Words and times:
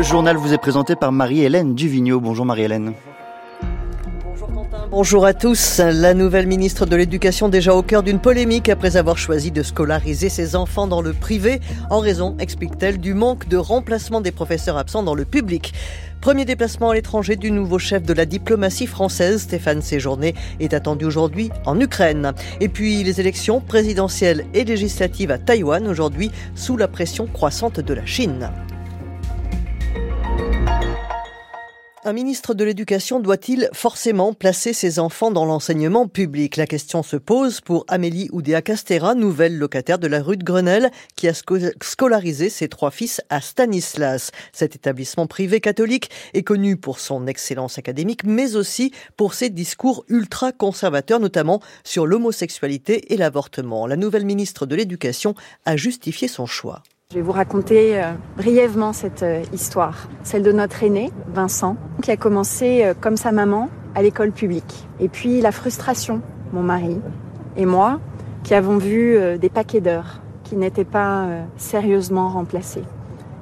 Le 0.00 0.06
journal 0.06 0.38
vous 0.38 0.54
est 0.54 0.58
présenté 0.58 0.96
par 0.96 1.12
Marie-Hélène 1.12 1.74
Duvigneau. 1.74 2.20
Bonjour 2.20 2.46
Marie-Hélène. 2.46 2.94
Bonjour 4.90 5.26
à 5.26 5.34
tous. 5.34 5.78
La 5.78 6.14
nouvelle 6.14 6.46
ministre 6.46 6.86
de 6.86 6.96
l'Éducation 6.96 7.50
déjà 7.50 7.74
au 7.74 7.82
cœur 7.82 8.02
d'une 8.02 8.18
polémique 8.18 8.70
après 8.70 8.96
avoir 8.96 9.18
choisi 9.18 9.50
de 9.50 9.62
scolariser 9.62 10.30
ses 10.30 10.56
enfants 10.56 10.86
dans 10.86 11.02
le 11.02 11.12
privé 11.12 11.60
en 11.90 11.98
raison, 11.98 12.34
explique-t-elle, 12.38 12.96
du 12.96 13.12
manque 13.12 13.46
de 13.48 13.58
remplacement 13.58 14.22
des 14.22 14.32
professeurs 14.32 14.78
absents 14.78 15.02
dans 15.02 15.14
le 15.14 15.26
public. 15.26 15.74
Premier 16.22 16.46
déplacement 16.46 16.88
à 16.88 16.94
l'étranger 16.94 17.36
du 17.36 17.50
nouveau 17.50 17.78
chef 17.78 18.02
de 18.02 18.14
la 18.14 18.24
diplomatie 18.24 18.86
française, 18.86 19.42
Stéphane 19.42 19.82
Séjourné, 19.82 20.34
est 20.60 20.72
attendu 20.72 21.04
aujourd'hui 21.04 21.50
en 21.66 21.78
Ukraine. 21.78 22.32
Et 22.60 22.70
puis 22.70 23.04
les 23.04 23.20
élections 23.20 23.60
présidentielles 23.60 24.46
et 24.54 24.64
législatives 24.64 25.30
à 25.30 25.36
Taïwan 25.36 25.86
aujourd'hui 25.86 26.30
sous 26.54 26.78
la 26.78 26.88
pression 26.88 27.26
croissante 27.26 27.80
de 27.80 27.92
la 27.92 28.06
Chine. 28.06 28.50
Un 32.02 32.14
ministre 32.14 32.54
de 32.54 32.64
l'Éducation 32.64 33.20
doit-il 33.20 33.68
forcément 33.74 34.32
placer 34.32 34.72
ses 34.72 34.98
enfants 34.98 35.30
dans 35.30 35.44
l'enseignement 35.44 36.08
public? 36.08 36.56
La 36.56 36.66
question 36.66 37.02
se 37.02 37.16
pose 37.16 37.60
pour 37.60 37.84
Amélie 37.88 38.30
Oudéa 38.32 38.62
Castera, 38.62 39.14
nouvelle 39.14 39.58
locataire 39.58 39.98
de 39.98 40.06
la 40.06 40.22
rue 40.22 40.38
de 40.38 40.42
Grenelle, 40.42 40.90
qui 41.14 41.28
a 41.28 41.34
scolarisé 41.34 42.48
ses 42.48 42.68
trois 42.68 42.90
fils 42.90 43.20
à 43.28 43.42
Stanislas. 43.42 44.30
Cet 44.54 44.74
établissement 44.76 45.26
privé 45.26 45.60
catholique 45.60 46.08
est 46.32 46.42
connu 46.42 46.78
pour 46.78 47.00
son 47.00 47.26
excellence 47.26 47.76
académique, 47.76 48.24
mais 48.24 48.56
aussi 48.56 48.92
pour 49.18 49.34
ses 49.34 49.50
discours 49.50 50.06
ultra 50.08 50.52
conservateurs, 50.52 51.20
notamment 51.20 51.60
sur 51.84 52.06
l'homosexualité 52.06 53.12
et 53.12 53.18
l'avortement. 53.18 53.86
La 53.86 53.96
nouvelle 53.96 54.24
ministre 54.24 54.64
de 54.64 54.74
l'Éducation 54.74 55.34
a 55.66 55.76
justifié 55.76 56.28
son 56.28 56.46
choix. 56.46 56.82
Je 57.12 57.16
vais 57.16 57.22
vous 57.22 57.32
raconter 57.32 58.00
euh, 58.00 58.12
brièvement 58.36 58.92
cette 58.92 59.24
euh, 59.24 59.42
histoire, 59.52 60.06
celle 60.22 60.44
de 60.44 60.52
notre 60.52 60.84
aîné, 60.84 61.10
Vincent, 61.34 61.76
qui 62.02 62.12
a 62.12 62.16
commencé 62.16 62.84
euh, 62.84 62.94
comme 62.94 63.16
sa 63.16 63.32
maman 63.32 63.68
à 63.96 64.02
l'école 64.02 64.30
publique. 64.30 64.86
Et 65.00 65.08
puis 65.08 65.40
la 65.40 65.50
frustration, 65.50 66.22
mon 66.52 66.62
mari 66.62 67.00
et 67.56 67.66
moi, 67.66 67.98
qui 68.44 68.54
avons 68.54 68.78
vu 68.78 69.18
des 69.40 69.48
paquets 69.48 69.80
d'heures 69.80 70.20
qui 70.44 70.54
n'étaient 70.54 70.84
pas 70.84 71.26
sérieusement 71.56 72.28
remplacés. 72.28 72.84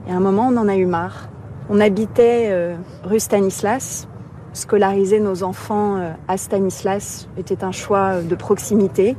Et 0.08 0.12
à 0.12 0.16
un 0.16 0.20
moment, 0.20 0.48
on 0.50 0.56
en 0.56 0.66
a 0.66 0.76
eu 0.76 0.86
marre. 0.86 1.28
On 1.68 1.78
habitait 1.78 2.74
rue 3.04 3.20
Stanislas. 3.20 4.08
Scolariser 4.54 5.20
nos 5.20 5.42
enfants 5.42 6.00
à 6.26 6.36
Stanislas 6.38 7.28
était 7.36 7.62
un 7.62 7.72
choix 7.72 8.22
de 8.22 8.34
proximité, 8.34 9.14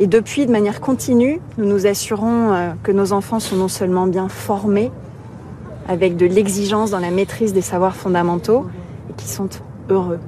et 0.00 0.06
depuis, 0.06 0.46
de 0.46 0.50
manière 0.50 0.80
continue, 0.80 1.40
nous 1.58 1.66
nous 1.66 1.86
assurons 1.86 2.52
euh, 2.52 2.70
que 2.82 2.90
nos 2.90 3.12
enfants 3.12 3.38
sont 3.38 3.56
non 3.56 3.68
seulement 3.68 4.06
bien 4.06 4.28
formés, 4.28 4.90
avec 5.88 6.16
de 6.16 6.24
l'exigence 6.24 6.90
dans 6.90 7.00
la 7.00 7.10
maîtrise 7.10 7.52
des 7.52 7.60
savoirs 7.60 7.94
fondamentaux, 7.94 8.66
et 9.10 9.12
qui 9.12 9.28
sont 9.28 9.50
heureux. 9.90 10.18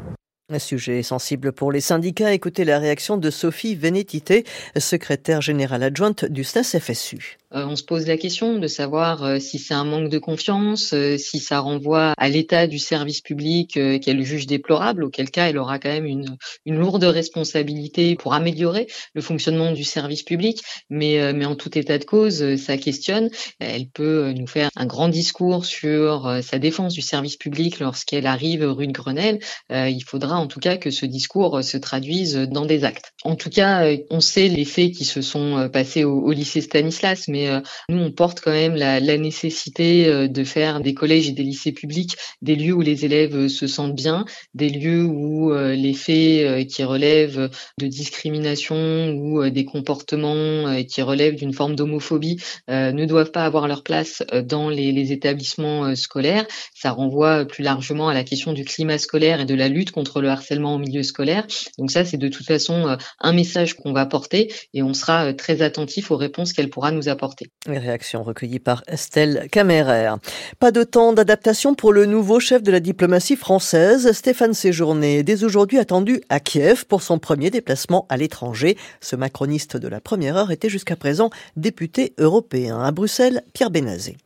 Un 0.52 0.58
sujet 0.58 1.02
sensible 1.02 1.50
pour 1.52 1.72
les 1.72 1.80
syndicats. 1.80 2.34
Écoutez 2.34 2.66
la 2.66 2.78
réaction 2.78 3.16
de 3.16 3.30
Sophie 3.30 3.74
Vénétité, 3.74 4.44
secrétaire 4.76 5.40
générale 5.40 5.82
adjointe 5.82 6.26
du 6.26 6.44
SNES-FSU. 6.44 7.38
Euh, 7.54 7.66
on 7.66 7.76
se 7.76 7.82
pose 7.82 8.06
la 8.06 8.16
question 8.16 8.58
de 8.58 8.66
savoir 8.66 9.24
euh, 9.24 9.38
si 9.38 9.58
c'est 9.58 9.74
un 9.74 9.84
manque 9.84 10.08
de 10.08 10.18
confiance, 10.18 10.92
euh, 10.94 11.18
si 11.18 11.38
ça 11.38 11.60
renvoie 11.60 12.14
à 12.16 12.28
l'état 12.28 12.66
du 12.66 12.78
service 12.78 13.20
public 13.20 13.72
qu'elle 13.72 14.22
juge 14.22 14.46
déplorable, 14.46 15.04
auquel 15.04 15.30
cas 15.30 15.48
elle 15.48 15.58
aura 15.58 15.78
quand 15.78 15.90
même 15.90 16.06
une, 16.06 16.36
une 16.64 16.78
lourde 16.78 17.04
responsabilité 17.04 18.16
pour 18.16 18.34
améliorer 18.34 18.86
le 19.14 19.22
fonctionnement 19.22 19.72
du 19.72 19.84
service 19.84 20.22
public. 20.22 20.62
Mais, 20.90 21.32
mais 21.32 21.44
en 21.44 21.56
tout 21.56 21.76
état 21.78 21.98
de 21.98 22.04
cause, 22.04 22.56
ça 22.56 22.76
questionne. 22.76 23.30
Elle 23.58 23.88
peut 23.88 24.32
nous 24.32 24.46
faire 24.46 24.70
un 24.76 24.86
grand 24.86 25.08
discours 25.08 25.64
sur 25.64 26.38
sa 26.42 26.58
défense 26.58 26.94
du 26.94 27.02
service 27.02 27.36
public 27.36 27.80
lorsqu'elle 27.80 28.26
arrive 28.26 28.64
rue 28.64 28.86
de 28.86 28.92
Grenelle. 28.92 29.40
Il 29.70 30.02
faudra 30.04 30.36
en 30.42 30.46
tout 30.46 30.60
cas 30.60 30.76
que 30.76 30.90
ce 30.90 31.06
discours 31.06 31.62
se 31.64 31.76
traduise 31.76 32.36
dans 32.36 32.66
des 32.66 32.84
actes. 32.84 33.12
En 33.24 33.36
tout 33.36 33.50
cas, 33.50 33.86
on 34.10 34.20
sait 34.20 34.48
les 34.48 34.64
faits 34.64 34.92
qui 34.92 35.04
se 35.04 35.22
sont 35.22 35.68
passés 35.72 36.04
au, 36.04 36.30
lycée 36.32 36.60
Stanislas, 36.60 37.28
mais 37.28 37.48
euh, 37.48 37.60
nous, 37.88 37.98
on 37.98 38.10
porte 38.10 38.40
quand 38.40 38.52
même 38.52 38.74
la, 38.74 39.00
nécessité 39.18 40.06
euh, 40.06 40.28
de 40.28 40.44
faire 40.44 40.80
des 40.80 40.94
collèges 40.94 41.28
et 41.28 41.32
des 41.32 41.42
lycées 41.42 41.72
publics 41.72 42.16
des 42.40 42.56
lieux 42.56 42.72
où 42.72 42.80
les 42.80 43.04
élèves 43.04 43.36
euh, 43.36 43.48
se 43.48 43.66
sentent 43.66 43.94
bien, 43.94 44.24
des 44.54 44.68
lieux 44.68 45.04
où 45.04 45.52
les 45.52 45.94
faits 45.94 46.66
qui 46.68 46.84
relèvent 46.84 47.50
de 47.78 47.86
discrimination 47.86 49.10
ou 49.10 49.48
des 49.50 49.64
comportements 49.64 50.82
qui 50.84 51.02
relèvent 51.02 51.36
d'une 51.36 51.52
forme 51.52 51.74
d'homophobie 51.74 52.40
ne 52.68 53.04
doivent 53.04 53.30
pas 53.30 53.44
avoir 53.44 53.68
leur 53.68 53.82
place 53.82 54.22
dans 54.44 54.68
les 54.68 55.12
établissements 55.12 55.94
scolaires. 55.94 56.46
Ça 56.74 56.90
renvoie 56.90 57.44
plus 57.44 57.62
largement 57.62 58.08
à 58.08 58.14
la 58.14 58.24
question 58.24 58.52
du 58.52 58.64
climat 58.64 58.98
scolaire 58.98 59.40
et 59.40 59.44
de 59.44 59.54
la 59.54 59.68
lutte 59.68 59.90
contre 59.90 60.20
le 60.20 60.31
harcèlement 60.32 60.74
au 60.74 60.78
milieu 60.78 61.02
scolaire. 61.02 61.46
Donc 61.78 61.90
ça, 61.90 62.04
c'est 62.04 62.16
de 62.16 62.28
toute 62.28 62.46
façon 62.46 62.96
un 63.20 63.32
message 63.32 63.74
qu'on 63.74 63.92
va 63.92 64.06
porter 64.06 64.52
et 64.74 64.82
on 64.82 64.94
sera 64.94 65.32
très 65.32 65.62
attentif 65.62 66.10
aux 66.10 66.16
réponses 66.16 66.52
qu'elle 66.52 66.70
pourra 66.70 66.90
nous 66.90 67.08
apporter. 67.08 67.50
Les 67.66 67.78
réactions 67.78 68.22
recueillies 68.22 68.58
par 68.58 68.82
Estelle 68.86 69.48
Caméraire. 69.50 70.18
Pas 70.58 70.72
de 70.72 70.82
temps 70.82 71.12
d'adaptation 71.12 71.74
pour 71.74 71.92
le 71.92 72.06
nouveau 72.06 72.40
chef 72.40 72.62
de 72.62 72.72
la 72.72 72.80
diplomatie 72.80 73.36
française, 73.36 74.12
Stéphane 74.12 74.54
Séjourné, 74.54 75.22
dès 75.22 75.44
aujourd'hui 75.44 75.78
attendu 75.78 76.20
à 76.28 76.40
Kiev 76.40 76.86
pour 76.86 77.02
son 77.02 77.18
premier 77.18 77.50
déplacement 77.50 78.06
à 78.08 78.16
l'étranger. 78.16 78.76
Ce 79.00 79.16
macroniste 79.16 79.76
de 79.76 79.88
la 79.88 80.00
première 80.00 80.36
heure 80.36 80.50
était 80.50 80.68
jusqu'à 80.68 80.96
présent 80.96 81.30
député 81.56 82.14
européen. 82.18 82.80
À 82.80 82.90
Bruxelles, 82.90 83.42
Pierre 83.52 83.70
Bénazé. 83.70 84.16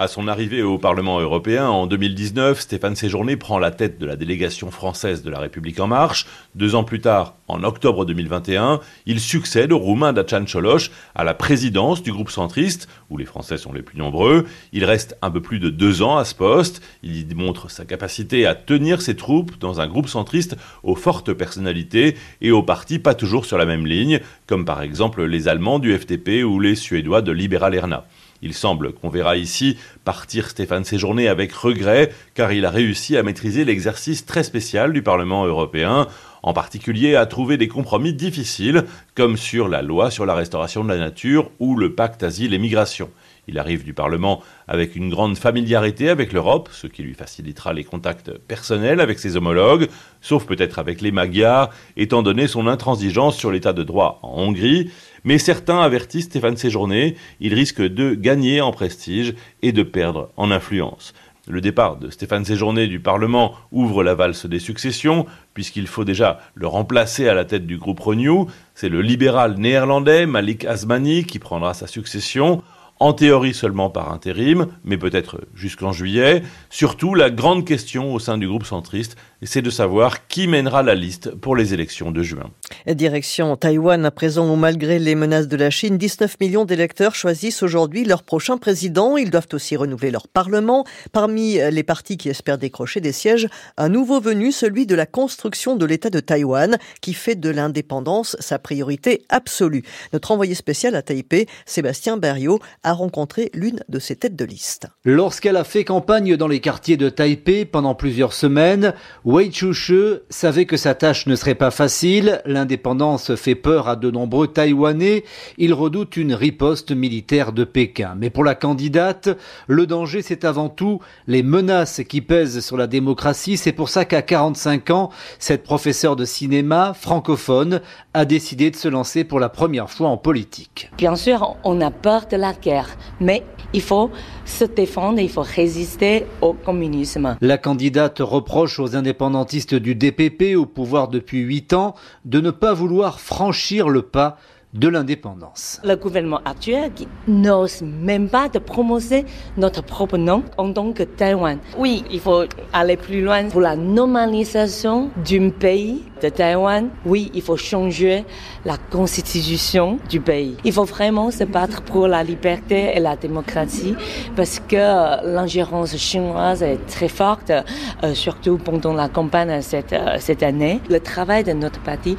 À 0.00 0.08
son 0.08 0.28
arrivée 0.28 0.62
au 0.62 0.78
Parlement 0.78 1.20
européen 1.20 1.68
en 1.68 1.86
2019, 1.86 2.58
Stéphane 2.58 2.96
Séjourné 2.96 3.36
prend 3.36 3.58
la 3.58 3.70
tête 3.70 3.98
de 3.98 4.06
la 4.06 4.16
délégation 4.16 4.70
française 4.70 5.22
de 5.22 5.28
la 5.28 5.38
République 5.38 5.78
en 5.78 5.88
marche. 5.88 6.26
Deux 6.54 6.74
ans 6.74 6.84
plus 6.84 7.00
tard, 7.00 7.34
en 7.48 7.62
octobre 7.64 8.06
2021, 8.06 8.80
il 9.04 9.20
succède 9.20 9.72
au 9.72 9.78
Roumain 9.78 10.14
Dacian 10.14 10.46
Cioloș 10.46 10.90
à 11.14 11.22
la 11.22 11.34
présidence 11.34 12.02
du 12.02 12.12
groupe 12.12 12.30
centriste, 12.30 12.88
où 13.10 13.18
les 13.18 13.26
Français 13.26 13.58
sont 13.58 13.74
les 13.74 13.82
plus 13.82 13.98
nombreux. 13.98 14.46
Il 14.72 14.86
reste 14.86 15.18
un 15.20 15.30
peu 15.30 15.42
plus 15.42 15.58
de 15.58 15.68
deux 15.68 16.00
ans 16.00 16.16
à 16.16 16.24
ce 16.24 16.34
poste. 16.34 16.80
Il 17.02 17.14
y 17.18 17.24
démontre 17.24 17.70
sa 17.70 17.84
capacité 17.84 18.46
à 18.46 18.54
tenir 18.54 19.02
ses 19.02 19.16
troupes 19.16 19.58
dans 19.58 19.82
un 19.82 19.86
groupe 19.86 20.08
centriste 20.08 20.56
aux 20.82 20.96
fortes 20.96 21.34
personnalités 21.34 22.16
et 22.40 22.52
aux 22.52 22.62
partis 22.62 23.00
pas 23.00 23.12
toujours 23.12 23.44
sur 23.44 23.58
la 23.58 23.66
même 23.66 23.86
ligne, 23.86 24.20
comme 24.46 24.64
par 24.64 24.80
exemple 24.80 25.22
les 25.24 25.46
Allemands 25.46 25.78
du 25.78 25.94
FTP 25.94 26.42
ou 26.42 26.58
les 26.58 26.74
Suédois 26.74 27.20
de 27.20 27.32
Liberal 27.32 27.74
Erna. 27.74 28.06
Il 28.42 28.54
semble 28.54 28.92
qu'on 28.92 29.10
verra 29.10 29.36
ici 29.36 29.76
partir 30.04 30.48
Stéphane 30.48 30.84
Séjourné 30.84 31.28
avec 31.28 31.52
regret, 31.52 32.10
car 32.34 32.52
il 32.52 32.64
a 32.64 32.70
réussi 32.70 33.16
à 33.16 33.22
maîtriser 33.22 33.64
l'exercice 33.64 34.24
très 34.24 34.42
spécial 34.42 34.92
du 34.92 35.02
Parlement 35.02 35.44
européen, 35.44 36.06
en 36.42 36.52
particulier 36.54 37.16
à 37.16 37.26
trouver 37.26 37.58
des 37.58 37.68
compromis 37.68 38.14
difficiles, 38.14 38.84
comme 39.14 39.36
sur 39.36 39.68
la 39.68 39.82
loi 39.82 40.10
sur 40.10 40.24
la 40.24 40.34
restauration 40.34 40.84
de 40.84 40.88
la 40.88 40.96
nature 40.96 41.50
ou 41.58 41.76
le 41.76 41.94
pacte 41.94 42.22
asile 42.22 42.54
et 42.54 42.58
migration. 42.58 43.10
Il 43.46 43.58
arrive 43.58 43.84
du 43.84 43.92
Parlement 43.92 44.42
avec 44.68 44.94
une 44.96 45.10
grande 45.10 45.36
familiarité 45.36 46.08
avec 46.08 46.32
l'Europe, 46.32 46.68
ce 46.72 46.86
qui 46.86 47.02
lui 47.02 47.14
facilitera 47.14 47.72
les 47.72 47.84
contacts 47.84 48.30
personnels 48.30 49.00
avec 49.00 49.18
ses 49.18 49.36
homologues, 49.36 49.88
sauf 50.20 50.46
peut-être 50.46 50.78
avec 50.78 51.00
les 51.00 51.10
Magyars, 51.10 51.70
étant 51.96 52.22
donné 52.22 52.46
son 52.46 52.66
intransigeance 52.66 53.36
sur 53.36 53.50
l'état 53.50 53.72
de 53.72 53.82
droit 53.82 54.20
en 54.22 54.42
Hongrie. 54.42 54.90
Mais 55.24 55.38
certains 55.38 55.80
avertissent 55.80 56.26
Stéphane 56.26 56.56
Séjourné, 56.56 57.16
il 57.40 57.54
risque 57.54 57.82
de 57.82 58.14
gagner 58.14 58.60
en 58.60 58.72
prestige 58.72 59.34
et 59.62 59.72
de 59.72 59.82
perdre 59.82 60.30
en 60.36 60.50
influence. 60.50 61.12
Le 61.48 61.60
départ 61.60 61.96
de 61.96 62.10
Stéphane 62.10 62.44
Séjourné 62.44 62.86
du 62.86 63.00
Parlement 63.00 63.54
ouvre 63.72 64.04
la 64.04 64.14
valse 64.14 64.46
des 64.46 64.58
successions, 64.58 65.26
puisqu'il 65.54 65.86
faut 65.86 66.04
déjà 66.04 66.38
le 66.54 66.66
remplacer 66.66 67.28
à 67.28 67.34
la 67.34 67.44
tête 67.44 67.66
du 67.66 67.76
groupe 67.76 68.00
Renew. 68.00 68.46
C'est 68.74 68.88
le 68.88 69.02
libéral 69.02 69.56
néerlandais 69.56 70.26
Malik 70.26 70.64
Asmani 70.64 71.24
qui 71.24 71.38
prendra 71.38 71.74
sa 71.74 71.86
succession 71.86 72.62
en 73.00 73.14
théorie 73.14 73.54
seulement 73.54 73.88
par 73.88 74.12
intérim, 74.12 74.66
mais 74.84 74.98
peut-être 74.98 75.40
jusqu'en 75.54 75.90
juillet. 75.90 76.42
Surtout, 76.68 77.14
la 77.14 77.30
grande 77.30 77.66
question 77.66 78.14
au 78.14 78.18
sein 78.18 78.36
du 78.36 78.46
groupe 78.46 78.66
centriste, 78.66 79.16
c'est 79.42 79.62
de 79.62 79.70
savoir 79.70 80.28
qui 80.28 80.46
mènera 80.46 80.82
la 80.82 80.94
liste 80.94 81.34
pour 81.34 81.56
les 81.56 81.72
élections 81.72 82.10
de 82.10 82.22
juin. 82.22 82.50
Direction 82.86 83.56
Taïwan, 83.56 84.04
à 84.04 84.10
présent 84.10 84.52
où 84.52 84.54
malgré 84.54 84.98
les 84.98 85.14
menaces 85.14 85.48
de 85.48 85.56
la 85.56 85.70
Chine, 85.70 85.96
19 85.96 86.38
millions 86.40 86.66
d'électeurs 86.66 87.14
choisissent 87.14 87.62
aujourd'hui 87.62 88.04
leur 88.04 88.22
prochain 88.22 88.58
président. 88.58 89.16
Ils 89.16 89.30
doivent 89.30 89.48
aussi 89.54 89.76
renouveler 89.76 90.10
leur 90.10 90.28
parlement. 90.28 90.84
Parmi 91.12 91.54
les 91.54 91.82
partis 91.82 92.18
qui 92.18 92.28
espèrent 92.28 92.58
décrocher 92.58 93.00
des 93.00 93.12
sièges, 93.12 93.48
un 93.78 93.88
nouveau 93.88 94.20
venu, 94.20 94.52
celui 94.52 94.84
de 94.84 94.94
la 94.94 95.06
construction 95.06 95.74
de 95.74 95.86
l'État 95.86 96.10
de 96.10 96.20
Taïwan, 96.20 96.76
qui 97.00 97.14
fait 97.14 97.34
de 97.34 97.48
l'indépendance 97.48 98.36
sa 98.40 98.58
priorité 98.58 99.22
absolue. 99.30 99.84
Notre 100.12 100.32
envoyé 100.32 100.54
spécial 100.54 100.94
à 100.94 101.00
Taipei, 101.00 101.46
Sébastien 101.64 102.18
Berriot, 102.18 102.60
a 102.82 102.89
rencontré 102.92 103.50
l'une 103.54 103.80
de 103.88 103.98
ses 103.98 104.16
têtes 104.16 104.36
de 104.36 104.44
liste. 104.44 104.88
Lorsqu'elle 105.04 105.56
a 105.56 105.64
fait 105.64 105.84
campagne 105.84 106.36
dans 106.36 106.48
les 106.48 106.60
quartiers 106.60 106.96
de 106.96 107.08
Taipei 107.08 107.64
pendant 107.64 107.94
plusieurs 107.94 108.32
semaines, 108.32 108.94
Wei 109.24 109.50
Chushe 109.50 109.92
savait 110.28 110.66
que 110.66 110.76
sa 110.76 110.94
tâche 110.94 111.26
ne 111.26 111.36
serait 111.36 111.54
pas 111.54 111.70
facile. 111.70 112.40
L'indépendance 112.44 113.34
fait 113.34 113.54
peur 113.54 113.88
à 113.88 113.96
de 113.96 114.10
nombreux 114.10 114.48
Taïwanais. 114.48 115.24
Ils 115.58 115.74
redoutent 115.74 116.16
une 116.16 116.34
riposte 116.34 116.92
militaire 116.92 117.52
de 117.52 117.64
Pékin. 117.64 118.14
Mais 118.16 118.30
pour 118.30 118.44
la 118.44 118.54
candidate, 118.54 119.28
le 119.66 119.86
danger, 119.86 120.22
c'est 120.22 120.44
avant 120.44 120.68
tout 120.68 121.00
les 121.26 121.42
menaces 121.42 122.02
qui 122.08 122.20
pèsent 122.20 122.60
sur 122.60 122.76
la 122.76 122.86
démocratie. 122.86 123.56
C'est 123.56 123.72
pour 123.72 123.88
ça 123.88 124.04
qu'à 124.04 124.22
45 124.22 124.90
ans, 124.90 125.10
cette 125.38 125.64
professeure 125.64 126.16
de 126.16 126.24
cinéma 126.24 126.94
francophone 126.94 127.80
a 128.14 128.24
décidé 128.24 128.70
de 128.70 128.76
se 128.76 128.88
lancer 128.88 129.24
pour 129.24 129.40
la 129.40 129.48
première 129.48 129.90
fois 129.90 130.08
en 130.08 130.16
politique. 130.16 130.90
Bien 130.96 131.16
sûr, 131.16 131.56
on 131.64 131.80
a 131.80 131.90
peur 131.90 132.26
de 132.30 132.36
la 132.36 132.52
guerre, 132.52 132.79
mais 133.20 133.44
il 133.72 133.82
faut 133.82 134.10
se 134.44 134.64
défendre, 134.64 135.20
il 135.20 135.28
faut 135.28 135.44
résister 135.46 136.26
au 136.40 136.52
communisme. 136.52 137.36
La 137.40 137.58
candidate 137.58 138.18
reproche 138.20 138.78
aux 138.78 138.96
indépendantistes 138.96 139.74
du 139.74 139.94
DPP 139.94 140.56
au 140.56 140.66
pouvoir 140.66 141.08
depuis 141.08 141.40
huit 141.40 141.72
ans 141.72 141.94
de 142.24 142.40
ne 142.40 142.50
pas 142.50 142.72
vouloir 142.72 143.20
franchir 143.20 143.88
le 143.88 144.02
pas 144.02 144.38
de 144.72 144.86
l'indépendance. 144.88 145.80
Le 145.82 145.96
gouvernement 145.96 146.40
actuel 146.44 146.92
n'ose 147.26 147.82
même 147.82 148.28
pas 148.28 148.48
de 148.48 148.60
prononcer 148.60 149.24
notre 149.56 149.82
propre 149.82 150.16
nom 150.16 150.44
en 150.58 150.72
tant 150.72 150.92
que 150.92 151.02
Taïwan. 151.02 151.58
Oui, 151.76 152.04
il 152.10 152.20
faut 152.20 152.44
aller 152.72 152.96
plus 152.96 153.20
loin 153.20 153.48
pour 153.48 153.60
la 153.60 153.74
normalisation 153.74 155.10
d'un 155.28 155.50
pays 155.50 156.04
de 156.22 156.28
Taïwan. 156.28 156.88
Oui, 157.04 157.32
il 157.34 157.42
faut 157.42 157.56
changer 157.56 158.24
la 158.64 158.76
constitution 158.76 159.98
du 160.08 160.20
pays. 160.20 160.56
Il 160.64 160.72
faut 160.72 160.84
vraiment 160.84 161.32
se 161.32 161.44
battre 161.44 161.82
pour 161.82 162.06
la 162.06 162.22
liberté 162.22 162.92
et 162.94 163.00
la 163.00 163.16
démocratie 163.16 163.96
parce 164.36 164.60
que 164.60 165.24
l'ingérence 165.26 165.96
chinoise 165.96 166.62
est 166.62 166.86
très 166.86 167.08
forte, 167.08 167.50
euh, 167.50 168.14
surtout 168.14 168.58
pendant 168.58 168.92
la 168.92 169.08
campagne 169.08 169.60
cette, 169.62 169.92
euh, 169.92 170.16
cette 170.20 170.42
année. 170.44 170.80
Le 170.88 171.00
travail 171.00 171.42
de 171.42 171.52
notre 171.52 171.80
parti, 171.80 172.16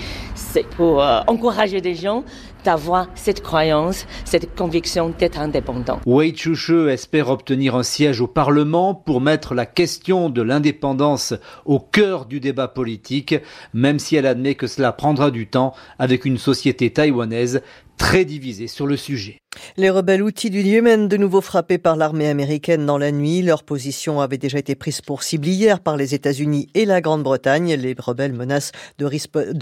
c'est 0.51 0.67
pour 0.67 1.01
euh, 1.01 1.21
encourager 1.27 1.79
des 1.79 1.95
gens 1.95 2.25
d'avoir 2.65 3.07
cette 3.15 3.41
croyance, 3.41 4.05
cette 4.25 4.53
conviction 4.55 5.13
d'être 5.17 5.39
indépendant. 5.39 5.99
Wei 6.05 6.35
Chushe 6.35 6.89
espère 6.89 7.29
obtenir 7.29 7.75
un 7.75 7.83
siège 7.83 8.19
au 8.19 8.27
Parlement 8.27 8.93
pour 8.93 9.21
mettre 9.21 9.55
la 9.55 9.65
question 9.65 10.29
de 10.29 10.41
l'indépendance 10.41 11.33
au 11.65 11.79
cœur 11.79 12.25
du 12.25 12.41
débat 12.41 12.67
politique, 12.67 13.35
même 13.73 13.97
si 13.97 14.17
elle 14.17 14.25
admet 14.25 14.55
que 14.55 14.67
cela 14.67 14.91
prendra 14.91 15.31
du 15.31 15.47
temps 15.47 15.73
avec 15.97 16.25
une 16.25 16.37
société 16.37 16.91
taïwanaise 16.91 17.61
très 17.97 18.25
divisée 18.25 18.67
sur 18.67 18.87
le 18.87 18.97
sujet. 18.97 19.37
Les 19.77 19.89
rebelles 19.89 20.21
outils 20.21 20.49
du 20.49 20.61
Yémen, 20.61 21.07
de 21.07 21.15
nouveau 21.15 21.39
frappés 21.39 21.77
par 21.77 21.95
l'armée 21.95 22.27
américaine 22.27 22.85
dans 22.85 22.97
la 22.97 23.13
nuit. 23.13 23.41
Leur 23.41 23.63
position 23.63 24.19
avait 24.19 24.37
déjà 24.37 24.57
été 24.57 24.75
prise 24.75 24.99
pour 24.99 25.23
cible 25.23 25.47
hier 25.47 25.79
par 25.79 25.95
les 25.95 26.13
États-Unis 26.13 26.67
et 26.75 26.83
la 26.83 26.99
Grande-Bretagne. 26.99 27.75
Les 27.75 27.95
rebelles 27.97 28.33
menacent 28.33 28.73
de, 28.97 29.05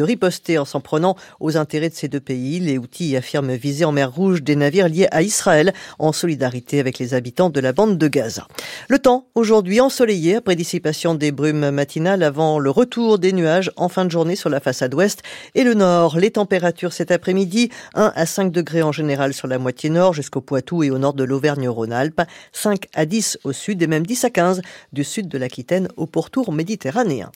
riposter 0.03 0.57
en 0.57 0.65
s'en 0.65 0.81
prenant 0.81 1.15
aux 1.39 1.57
intérêts 1.57 1.89
de 1.89 1.93
ces 1.93 2.07
deux 2.07 2.19
pays. 2.19 2.59
Les 2.59 2.79
outils 2.79 3.15
affirment 3.15 3.53
viser 3.53 3.85
en 3.85 3.91
mer 3.91 4.11
Rouge 4.11 4.41
des 4.41 4.55
navires 4.55 4.89
liés 4.89 5.07
à 5.11 5.21
Israël 5.21 5.73
en 5.99 6.11
solidarité 6.11 6.79
avec 6.79 6.97
les 6.97 7.13
habitants 7.13 7.51
de 7.51 7.59
la 7.59 7.71
bande 7.71 7.99
de 7.99 8.07
Gaza. 8.07 8.47
Le 8.87 8.97
temps, 8.97 9.27
aujourd'hui 9.35 9.79
ensoleillé 9.79 10.37
après 10.37 10.55
dissipation 10.55 11.13
des 11.13 11.31
brumes 11.31 11.69
matinales 11.69 12.23
avant 12.23 12.57
le 12.57 12.71
retour 12.71 13.19
des 13.19 13.31
nuages 13.31 13.71
en 13.77 13.89
fin 13.89 14.05
de 14.05 14.11
journée 14.11 14.35
sur 14.35 14.49
la 14.49 14.59
façade 14.59 14.95
ouest 14.95 15.21
et 15.53 15.63
le 15.63 15.75
nord. 15.75 16.17
Les 16.17 16.31
températures 16.31 16.93
cet 16.93 17.11
après-midi, 17.11 17.69
1 17.93 18.11
à 18.15 18.25
5 18.25 18.51
degrés 18.51 18.81
en 18.81 18.91
général 18.91 19.35
sur 19.35 19.47
la 19.47 19.59
moitié 19.59 19.91
nord 19.99 20.13
jusqu'au 20.13 20.39
Poitou 20.39 20.81
et 20.83 20.91
au 20.91 20.97
nord 20.97 21.13
de 21.13 21.25
l'Auvergne-Rhône-Alpes, 21.25 22.21
5 22.53 22.87
à 22.93 23.05
10 23.05 23.39
au 23.43 23.51
sud 23.51 23.81
et 23.81 23.87
même 23.87 24.05
10 24.05 24.23
à 24.23 24.29
15 24.29 24.61
du 24.93 25.03
sud 25.03 25.27
de 25.27 25.37
l'Aquitaine 25.37 25.89
au 25.97 26.05
pourtour 26.05 26.53
méditerranéen. 26.53 27.31